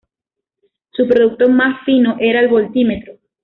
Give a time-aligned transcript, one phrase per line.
[0.93, 3.19] Su producto más fino era el voltímetro.